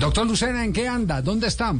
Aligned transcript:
Doctor 0.00 0.26
Lucena, 0.26 0.64
¿en 0.64 0.72
qué 0.72 0.88
anda? 0.88 1.20
¿Dónde 1.22 1.46
está? 1.46 1.74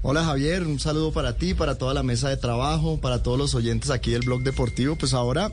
Hola 0.00 0.24
Javier, 0.24 0.62
un 0.62 0.78
saludo 0.78 1.12
para 1.12 1.36
ti, 1.36 1.54
para 1.54 1.76
toda 1.76 1.92
la 1.92 2.04
mesa 2.04 2.28
de 2.28 2.36
trabajo, 2.36 3.00
para 3.00 3.22
todos 3.22 3.36
los 3.36 3.54
oyentes 3.56 3.90
aquí 3.90 4.12
del 4.12 4.22
blog 4.22 4.42
deportivo. 4.42 4.94
Pues 4.94 5.12
ahora 5.12 5.50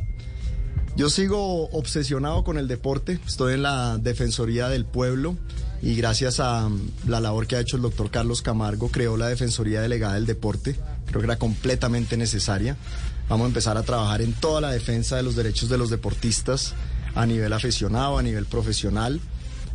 yo 0.95 1.09
sigo 1.09 1.67
obsesionado 1.71 2.43
con 2.43 2.59
el 2.59 2.67
deporte, 2.67 3.19
estoy 3.25 3.55
en 3.55 3.63
la 3.63 3.97
Defensoría 3.97 4.69
del 4.69 4.85
Pueblo 4.85 5.35
y 5.81 5.95
gracias 5.95 6.39
a 6.39 6.69
la 7.07 7.19
labor 7.19 7.47
que 7.47 7.55
ha 7.55 7.59
hecho 7.59 7.75
el 7.75 7.81
doctor 7.81 8.11
Carlos 8.11 8.43
Camargo 8.43 8.89
creó 8.89 9.17
la 9.17 9.27
Defensoría 9.27 9.81
Delegada 9.81 10.13
del 10.13 10.27
Deporte, 10.27 10.75
creo 11.07 11.21
que 11.21 11.25
era 11.25 11.37
completamente 11.37 12.15
necesaria. 12.15 12.77
Vamos 13.27 13.45
a 13.45 13.47
empezar 13.47 13.77
a 13.77 13.83
trabajar 13.83 14.21
en 14.21 14.33
toda 14.33 14.61
la 14.61 14.69
defensa 14.69 15.15
de 15.15 15.23
los 15.23 15.35
derechos 15.35 15.69
de 15.69 15.79
los 15.79 15.89
deportistas 15.89 16.75
a 17.15 17.25
nivel 17.25 17.51
aficionado, 17.51 18.19
a 18.19 18.23
nivel 18.23 18.45
profesional 18.45 19.19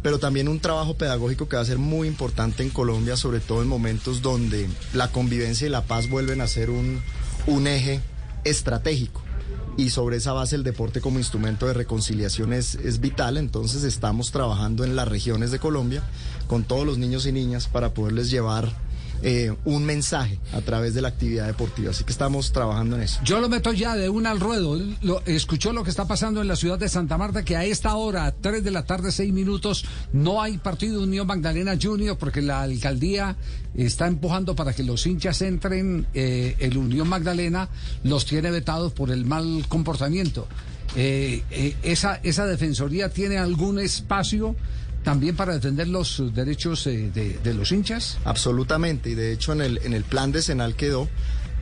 pero 0.03 0.19
también 0.19 0.49
un 0.49 0.61
trabajo 0.61 0.95
pedagógico 0.95 1.49
que 1.49 1.57
va 1.57 1.63
a 1.63 1.67
ser 1.67 1.79
muy 1.79 2.09
importante 2.09 2.63
en 2.63 2.71
Colombia, 2.71 3.17
sobre 3.17 3.41
todo 3.41 3.63
en 3.63 3.69
momentos 3.69 4.23
donde 4.23 4.69
la 4.95 5.09
convivencia 5.13 5.67
y 5.67 5.71
la 5.71 5.83
paz 5.83 6.09
vuelven 6.09 6.41
a 6.41 6.47
ser 6.47 6.71
un, 6.71 7.01
un 7.47 7.67
eje 7.67 8.01
estratégico. 8.45 9.23
Y 9.77 9.91
sobre 9.91 10.17
esa 10.17 10.33
base 10.33 10.57
el 10.57 10.63
deporte 10.63 11.01
como 11.01 11.19
instrumento 11.19 11.67
de 11.67 11.75
reconciliación 11.75 12.53
es, 12.53 12.75
es 12.77 13.01
vital, 13.01 13.37
entonces 13.37 13.83
estamos 13.85 14.31
trabajando 14.31 14.85
en 14.85 14.97
las 14.97 15.09
regiones 15.09 15.51
de 15.51 15.59
Colombia 15.59 16.03
con 16.49 16.65
todos 16.65 16.85
los 16.85 16.99
niños 16.99 17.27
y 17.27 17.33
niñas 17.33 17.69
para 17.69 17.95
poderles 17.95 18.31
llevar 18.31 18.73
eh, 19.23 19.55
un 19.65 19.85
mensaje 19.85 20.39
a 20.53 20.61
través 20.61 20.95
de 20.95 21.03
la 21.03 21.09
actividad 21.09 21.47
deportiva. 21.47 21.91
Así 21.91 22.05
que 22.05 22.13
estamos 22.13 22.53
trabajando 22.53 22.97
en 22.97 23.03
eso. 23.03 23.21
Yo 23.25 23.41
lo 23.41 23.49
meto 23.49 23.73
ya 23.73 23.97
de 23.97 24.09
una 24.09 24.31
al 24.31 24.41
ruedo. 24.41 24.79
Lo, 25.03 25.23
escuchó 25.27 25.73
lo 25.73 25.85
que 25.85 25.91
está 25.91 26.07
pasando 26.07 26.41
en 26.41 26.49
la 26.49 26.57
ciudad 26.57 26.79
de 26.79 26.89
Santa 26.89 27.19
Marta, 27.19 27.45
que 27.45 27.57
a 27.57 27.65
esta 27.65 27.95
hora, 27.97 28.35
3 28.41 28.65
de 28.65 28.71
la 28.71 28.85
tarde, 28.85 29.13
6 29.13 29.33
minutos, 29.33 29.85
no 30.13 30.41
hay 30.43 30.59
partido 30.59 31.03
Unión 31.03 31.27
Magdalena 31.27 31.77
Junior 31.81 32.17
porque 32.19 32.43
la 32.43 32.63
alcaldía 32.63 33.37
está 33.75 34.07
empujando 34.07 34.55
para 34.57 34.73
que 34.73 34.83
los 34.83 35.07
hinchas 35.07 35.43
entren. 35.43 36.07
Eh, 36.15 36.57
el 36.59 36.77
Unión 36.77 37.09
Magdalena 37.09 37.69
los 38.03 38.27
tiene 38.27 38.51
vetados 38.51 38.93
por 38.93 39.11
el 39.11 39.25
mal 39.25 39.65
comportamiento. 39.69 40.47
Eh, 40.97 41.43
eh, 41.51 41.77
¿Esa 41.83 42.47
defensoría 42.47 43.11
tiene 43.11 43.39
algún 43.39 43.79
espacio 43.79 44.57
también 45.03 45.37
para 45.37 45.55
defender 45.55 45.89
los 45.89 46.23
derechos 46.35 46.87
eh, 46.87 47.11
de, 47.13 47.55
los 47.55 47.73
hinchas? 47.73 48.19
Absolutamente, 48.25 49.11
y 49.11 49.15
de 49.15 49.33
hecho 49.33 49.53
en 49.53 49.61
el, 49.61 49.81
en 49.83 49.95
el 49.95 50.05
plan 50.05 50.33
decenal 50.33 50.75
quedó 50.75 51.09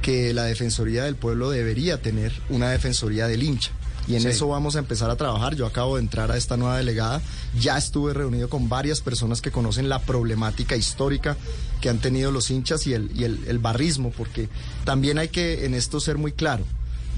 que 0.02 0.32
la 0.32 0.44
Defensoría 0.44 1.04
del 1.04 1.16
Pueblo 1.16 1.50
debería 1.50 2.00
tener 2.00 2.32
una 2.48 2.70
Defensoría 2.70 3.26
del 3.26 3.42
hincha. 3.42 3.72
Y 4.08 4.16
en 4.16 4.26
eso 4.26 4.48
vamos 4.48 4.74
a 4.74 4.78
empezar 4.78 5.10
a 5.10 5.16
trabajar. 5.16 5.54
Yo 5.54 5.66
acabo 5.66 5.96
de 5.96 6.02
entrar 6.02 6.30
a 6.30 6.38
esta 6.38 6.56
nueva 6.56 6.78
delegada. 6.78 7.20
Ya 7.60 7.76
estuve 7.76 8.14
reunido 8.14 8.48
con 8.48 8.70
varias 8.70 9.02
personas 9.02 9.42
que 9.42 9.50
conocen 9.50 9.90
la 9.90 10.00
problemática 10.00 10.76
histórica 10.76 11.36
que 11.82 11.90
han 11.90 11.98
tenido 11.98 12.32
los 12.32 12.50
hinchas 12.50 12.86
y 12.86 12.94
el, 12.94 13.10
y 13.14 13.24
el, 13.24 13.58
barrismo, 13.58 14.10
porque 14.16 14.48
también 14.84 15.18
hay 15.18 15.28
que 15.28 15.66
en 15.66 15.74
esto 15.74 16.00
ser 16.00 16.16
muy 16.16 16.32
claro. 16.32 16.64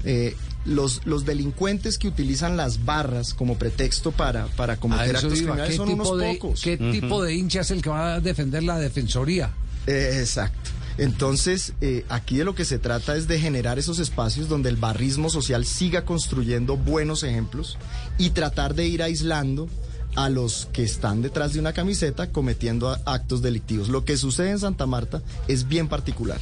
Eh, 0.03 0.35
los, 0.65 1.01
los 1.05 1.25
delincuentes 1.25 1.97
que 1.97 2.07
utilizan 2.07 2.57
las 2.57 2.85
barras 2.85 3.33
como 3.33 3.57
pretexto 3.57 4.11
para, 4.11 4.45
para 4.47 4.77
cometer 4.77 5.15
actos 5.15 5.33
criminales 5.33 5.75
son 5.75 5.89
unos 5.89 6.09
pocos. 6.09 6.61
¿Qué 6.61 6.77
tipo 6.77 7.23
de 7.23 7.35
hincha 7.35 7.61
es 7.61 7.71
el 7.71 7.81
que 7.81 7.89
va 7.89 8.15
a 8.15 8.19
defender 8.19 8.63
la 8.63 8.77
defensoría? 8.77 9.51
Eh, 9.87 10.17
exacto. 10.19 10.69
Entonces, 10.97 11.73
eh, 11.81 12.05
aquí 12.09 12.37
de 12.37 12.43
lo 12.43 12.53
que 12.53 12.65
se 12.65 12.77
trata 12.77 13.15
es 13.15 13.27
de 13.27 13.39
generar 13.39 13.79
esos 13.79 13.99
espacios 13.99 14.49
donde 14.49 14.69
el 14.69 14.75
barrismo 14.75 15.29
social 15.29 15.65
siga 15.65 16.05
construyendo 16.05 16.77
buenos 16.77 17.23
ejemplos 17.23 17.77
y 18.17 18.31
tratar 18.31 18.75
de 18.75 18.87
ir 18.87 19.01
aislando 19.01 19.67
a 20.15 20.29
los 20.29 20.67
que 20.73 20.83
están 20.83 21.21
detrás 21.21 21.53
de 21.53 21.59
una 21.59 21.73
camiseta 21.73 22.31
cometiendo 22.31 22.89
actos 23.05 23.41
delictivos. 23.41 23.87
Lo 23.87 24.03
que 24.03 24.17
sucede 24.17 24.51
en 24.51 24.59
Santa 24.59 24.85
Marta 24.85 25.21
es 25.47 25.67
bien 25.67 25.87
particular 25.87 26.39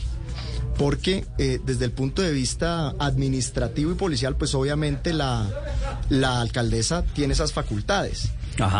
porque 0.80 1.26
eh, 1.38 1.60
desde 1.66 1.84
el 1.84 1.92
punto 1.92 2.22
de 2.22 2.32
vista 2.32 2.96
administrativo 3.00 3.92
y 3.92 3.96
policial, 3.96 4.38
pues 4.38 4.56
obviamente 4.56 5.12
la, 5.12 5.46
la 6.08 6.40
alcaldesa 6.40 7.04
tiene 7.04 7.34
esas 7.34 7.52
facultades, 7.52 8.30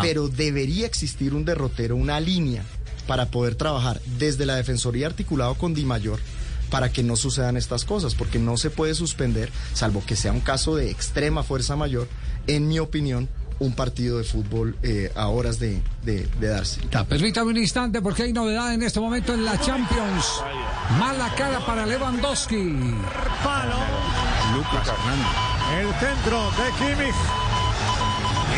pero 0.00 0.28
debería 0.28 0.86
existir 0.86 1.34
un 1.34 1.44
derrotero, 1.44 1.96
una 1.96 2.18
línea 2.18 2.64
para 3.06 3.26
poder 3.26 3.54
trabajar 3.54 4.00
desde 4.18 4.46
la 4.46 4.56
Defensoría 4.56 5.08
articulado 5.08 5.56
con 5.56 5.74
Di 5.74 5.84
Mayor 5.84 6.20
para 6.70 6.90
que 6.90 7.02
no 7.02 7.16
sucedan 7.16 7.58
estas 7.58 7.84
cosas, 7.84 8.14
porque 8.14 8.38
no 8.38 8.56
se 8.56 8.70
puede 8.70 8.94
suspender, 8.94 9.50
salvo 9.74 10.02
que 10.06 10.16
sea 10.16 10.32
un 10.32 10.40
caso 10.40 10.76
de 10.76 10.90
extrema 10.90 11.42
fuerza 11.42 11.76
mayor, 11.76 12.08
en 12.46 12.66
mi 12.68 12.78
opinión, 12.78 13.28
un 13.60 13.72
partido 13.74 14.18
de 14.18 14.24
fútbol 14.24 14.76
eh, 14.82 15.12
a 15.14 15.28
horas 15.28 15.58
de, 15.58 15.80
de, 16.02 16.26
darse. 16.40 16.80
permítame 17.08 17.50
un 17.50 17.58
instante 17.58 18.02
porque 18.02 18.24
hay 18.24 18.32
novedad 18.32 18.74
en 18.74 18.82
este 18.82 19.00
momento 19.00 19.34
en 19.34 19.44
la 19.44 19.58
Champions. 19.60 20.42
Mala 20.98 21.32
cara 21.36 21.64
para 21.64 21.86
Lewandowski. 21.86 22.74
Palo. 23.44 23.76
Lucas 24.54 24.88
Hernández. 24.88 25.50
El 25.78 25.88
centro 25.94 26.50
de 26.50 26.72
Kimmich. 26.78 27.14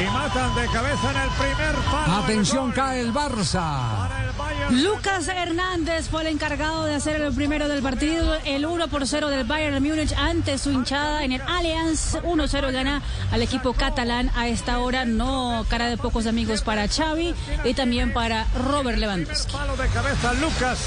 Y 0.01 0.11
matan 0.11 0.55
de 0.55 0.67
cabeza 0.69 1.11
en 1.11 1.17
el 1.21 1.31
primer 1.31 1.75
palo. 1.91 2.15
Atención, 2.23 2.73
cae 2.73 3.01
el 3.01 3.13
Barça. 3.13 4.09
Lucas 4.71 5.29
Hernández 5.29 6.09
fue 6.09 6.23
el 6.23 6.29
encargado 6.29 6.85
de 6.85 6.95
hacer 6.95 7.21
el 7.21 7.33
primero 7.35 7.69
del 7.69 7.83
partido, 7.83 8.37
el 8.45 8.65
1 8.65 8.89
por 8.89 9.07
0 9.07 9.29
del 9.29 9.45
Bayern 9.45 9.83
Múnich 9.83 10.13
ante 10.17 10.59
su 10.59 10.71
hinchada 10.71 11.25
en 11.25 11.33
el 11.33 11.43
Allianz. 11.43 12.17
1-0 12.23 12.73
gana 12.73 13.03
al 13.31 13.43
equipo 13.43 13.73
catalán 13.75 14.31
a 14.35 14.49
esta 14.49 14.79
hora. 14.79 15.05
No 15.05 15.67
cara 15.69 15.89
de 15.89 15.97
pocos 15.97 16.27
amigos 16.27 16.63
para 16.63 16.89
Xavi 16.89 17.35
y 17.65 17.75
también 17.75 18.13
para 18.13 18.47
Robert 18.67 18.99
Lewandowski. 18.99 19.53
Palo 19.53 19.77
de 19.77 19.89
cabeza 19.89 20.33
Lucas, 20.35 20.79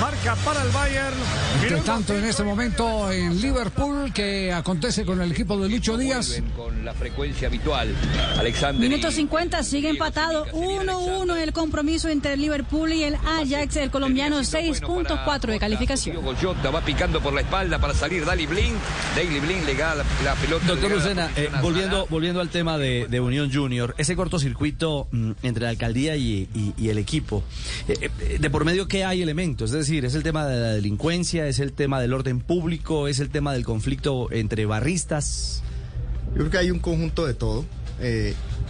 marca 0.00 0.34
para 0.44 0.62
el 0.62 0.70
Bayern. 0.70 1.16
Entre 1.62 1.80
tanto, 1.80 2.16
en 2.16 2.24
este 2.24 2.42
momento 2.42 3.10
en 3.12 3.40
Liverpool, 3.40 4.12
que 4.12 4.52
acontece 4.52 5.04
con 5.04 5.20
el 5.20 5.32
equipo 5.32 5.58
de 5.58 5.68
Lucho 5.68 5.96
Díaz. 5.96 6.42
Con 6.56 6.84
la 6.84 6.94
frecuencia 6.94 7.48
habitual, 7.48 7.94
Alexander. 8.38 8.88
Minuto 8.88 9.10
50, 9.10 9.62
sigue 9.62 9.90
empatado. 9.90 10.46
1-1 10.52 11.36
el 11.36 11.52
compromiso 11.52 12.08
entre 12.08 12.36
Liverpool 12.36 12.92
y 12.92 13.04
el 13.06 13.14
Ajax, 13.14 13.76
el 13.76 13.90
colombiano 13.90 14.40
6.4 14.40 15.46
de 15.46 15.58
calificación. 15.58 16.16
va 16.74 16.80
picando 16.80 17.20
por 17.20 17.32
la 17.32 17.40
espalda 17.40 17.78
para 17.78 17.94
salir 17.94 18.24
Dali 18.24 18.46
Blin. 18.46 18.74
Daily 19.14 19.40
Blin 19.40 19.64
le 19.64 19.74
gana 19.74 20.04
la, 20.24 20.34
pelota. 20.34 20.66
Doctor 20.66 20.90
Lucena, 20.90 21.30
eh, 21.36 21.48
volviendo, 21.62 22.06
volviendo 22.08 22.40
al 22.40 22.48
tema 22.48 22.78
de, 22.78 23.20
Unión 23.20 23.52
Junior, 23.52 23.94
ese 23.98 24.14
cortocircuito 24.14 25.08
mm, 25.10 25.32
entre 25.42 25.64
la 25.64 25.70
alcaldía 25.70 26.16
y, 26.16 26.48
el 26.78 26.98
equipo, 26.98 27.42
eh, 27.88 28.10
eh, 28.20 28.38
¿de 28.38 28.50
por 28.50 28.64
medio 28.64 28.86
qué 28.88 29.04
hay 29.04 29.22
elementos? 29.22 29.70
Es 29.70 29.78
decir, 29.78 30.04
¿es 30.04 30.14
el 30.14 30.22
tema 30.22 30.46
de 30.46 30.60
la 30.60 30.72
delincuencia? 30.72 31.46
¿Es 31.46 31.58
el 31.58 31.72
tema 31.72 32.00
del 32.00 32.12
orden 32.12 32.40
público? 32.40 33.08
¿Es 33.08 33.20
el 33.20 33.30
tema 33.30 33.52
del 33.52 33.64
conflicto 33.64 34.30
entre 34.32 34.66
barristas? 34.66 35.62
Yo 36.30 36.40
creo 36.40 36.50
que 36.50 36.58
hay 36.58 36.70
un 36.70 36.80
conjunto 36.80 37.26
de 37.26 37.34
todo. 37.34 37.64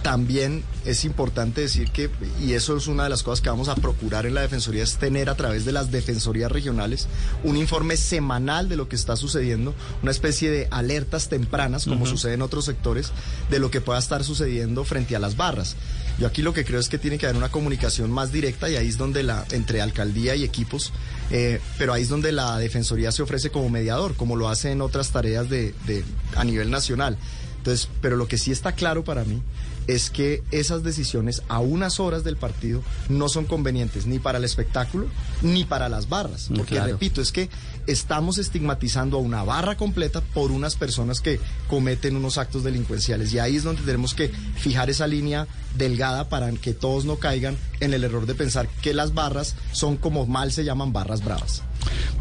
También 0.02 0.62
es 0.84 1.04
importante 1.04 1.62
decir 1.62 1.90
que, 1.90 2.08
y 2.40 2.52
eso 2.52 2.76
es 2.76 2.86
una 2.86 3.02
de 3.02 3.10
las 3.10 3.24
cosas 3.24 3.40
que 3.40 3.48
vamos 3.48 3.68
a 3.68 3.74
procurar 3.74 4.24
en 4.24 4.34
la 4.34 4.42
Defensoría, 4.42 4.84
es 4.84 4.98
tener 4.98 5.28
a 5.28 5.34
través 5.34 5.64
de 5.64 5.72
las 5.72 5.90
Defensorías 5.90 6.52
regionales 6.52 7.08
un 7.42 7.56
informe 7.56 7.96
semanal 7.96 8.68
de 8.68 8.76
lo 8.76 8.88
que 8.88 8.94
está 8.94 9.16
sucediendo, 9.16 9.74
una 10.02 10.12
especie 10.12 10.48
de 10.50 10.68
alertas 10.70 11.28
tempranas, 11.28 11.86
como 11.86 12.06
sucede 12.06 12.34
en 12.34 12.42
otros 12.42 12.66
sectores, 12.66 13.10
de 13.50 13.58
lo 13.58 13.72
que 13.72 13.80
pueda 13.80 13.98
estar 13.98 14.22
sucediendo 14.22 14.84
frente 14.84 15.16
a 15.16 15.18
las 15.18 15.36
barras. 15.36 15.74
Yo 16.20 16.28
aquí 16.28 16.40
lo 16.40 16.52
que 16.54 16.64
creo 16.64 16.78
es 16.78 16.88
que 16.88 16.98
tiene 16.98 17.18
que 17.18 17.26
haber 17.26 17.36
una 17.36 17.50
comunicación 17.50 18.10
más 18.12 18.30
directa 18.30 18.70
y 18.70 18.76
ahí 18.76 18.86
es 18.86 18.98
donde 18.98 19.24
la, 19.24 19.44
entre 19.50 19.82
alcaldía 19.82 20.36
y 20.36 20.44
equipos, 20.44 20.92
eh, 21.30 21.60
pero 21.78 21.92
ahí 21.92 22.02
es 22.02 22.08
donde 22.08 22.30
la 22.30 22.58
Defensoría 22.58 23.10
se 23.10 23.22
ofrece 23.22 23.50
como 23.50 23.68
mediador, 23.70 24.14
como 24.14 24.36
lo 24.36 24.48
hace 24.48 24.70
en 24.70 24.82
otras 24.82 25.10
tareas 25.10 25.50
de, 25.50 25.74
de, 25.86 26.04
a 26.36 26.44
nivel 26.44 26.70
nacional. 26.70 27.18
Entonces, 27.66 27.88
pero 28.00 28.16
lo 28.16 28.28
que 28.28 28.38
sí 28.38 28.52
está 28.52 28.72
claro 28.76 29.02
para 29.02 29.24
mí 29.24 29.42
es 29.88 30.08
que 30.10 30.44
esas 30.52 30.84
decisiones 30.84 31.42
a 31.48 31.58
unas 31.58 31.98
horas 31.98 32.22
del 32.22 32.36
partido 32.36 32.80
no 33.08 33.28
son 33.28 33.44
convenientes 33.44 34.06
ni 34.06 34.20
para 34.20 34.38
el 34.38 34.44
espectáculo 34.44 35.08
ni 35.42 35.64
para 35.64 35.88
las 35.88 36.08
barras. 36.08 36.48
Mm, 36.48 36.54
Porque, 36.54 36.80
repito, 36.80 37.20
es 37.20 37.32
que 37.32 37.50
estamos 37.88 38.38
estigmatizando 38.38 39.16
a 39.16 39.20
una 39.20 39.42
barra 39.42 39.76
completa 39.76 40.20
por 40.20 40.52
unas 40.52 40.76
personas 40.76 41.20
que 41.20 41.40
cometen 41.66 42.14
unos 42.14 42.38
actos 42.38 42.62
delincuenciales. 42.62 43.32
Y 43.32 43.40
ahí 43.40 43.56
es 43.56 43.64
donde 43.64 43.82
tenemos 43.82 44.14
que 44.14 44.28
fijar 44.28 44.88
esa 44.88 45.08
línea 45.08 45.48
delgada 45.76 46.28
para 46.28 46.52
que 46.52 46.72
todos 46.72 47.04
no 47.04 47.16
caigan 47.16 47.56
en 47.80 47.94
el 47.94 48.04
error 48.04 48.26
de 48.26 48.36
pensar 48.36 48.68
que 48.80 48.94
las 48.94 49.12
barras 49.12 49.56
son 49.72 49.96
como 49.96 50.24
mal 50.26 50.52
se 50.52 50.64
llaman 50.64 50.92
barras 50.92 51.24
bravas. 51.24 51.62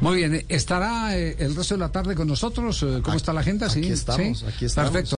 Muy 0.01 0.17
bien, 0.17 0.45
¿estará 0.49 1.17
eh, 1.17 1.35
el 1.39 1.55
resto 1.55 1.75
de 1.75 1.79
la 1.79 1.91
tarde 1.91 2.15
con 2.15 2.27
nosotros? 2.27 2.83
Eh, 2.83 2.99
¿Cómo 3.01 3.15
está 3.15 3.33
la 3.33 3.41
agenda? 3.41 3.67
Aquí 3.67 3.87
estamos, 3.87 4.43
aquí 4.43 4.65
estamos. 4.65 4.91
Perfecto. 4.91 5.09